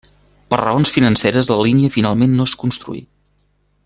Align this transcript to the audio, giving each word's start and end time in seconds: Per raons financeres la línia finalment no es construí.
Per 0.53 0.57
raons 0.61 0.93
financeres 0.95 1.51
la 1.53 1.59
línia 1.67 1.93
finalment 1.99 2.35
no 2.39 2.51
es 2.53 2.57
construí. 2.65 3.05